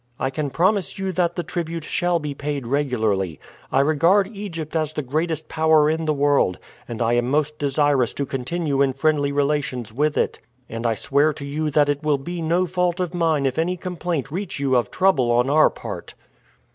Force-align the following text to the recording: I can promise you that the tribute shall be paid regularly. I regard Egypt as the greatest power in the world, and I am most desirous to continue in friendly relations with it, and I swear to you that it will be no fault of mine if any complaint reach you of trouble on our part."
I 0.19 0.31
can 0.31 0.49
promise 0.49 0.97
you 0.97 1.11
that 1.11 1.35
the 1.35 1.43
tribute 1.43 1.83
shall 1.83 2.17
be 2.17 2.33
paid 2.33 2.65
regularly. 2.65 3.39
I 3.71 3.81
regard 3.81 4.25
Egypt 4.29 4.75
as 4.75 4.93
the 4.93 5.03
greatest 5.03 5.47
power 5.47 5.91
in 5.91 6.05
the 6.05 6.13
world, 6.15 6.57
and 6.87 7.03
I 7.03 7.13
am 7.13 7.29
most 7.29 7.59
desirous 7.59 8.11
to 8.15 8.25
continue 8.25 8.81
in 8.81 8.93
friendly 8.93 9.31
relations 9.31 9.93
with 9.93 10.17
it, 10.17 10.39
and 10.67 10.87
I 10.87 10.95
swear 10.95 11.33
to 11.33 11.45
you 11.45 11.69
that 11.69 11.87
it 11.87 12.01
will 12.01 12.17
be 12.17 12.41
no 12.41 12.65
fault 12.65 12.99
of 12.99 13.13
mine 13.13 13.45
if 13.45 13.59
any 13.59 13.77
complaint 13.77 14.31
reach 14.31 14.59
you 14.59 14.75
of 14.75 14.89
trouble 14.89 15.29
on 15.31 15.51
our 15.51 15.69
part." 15.69 16.15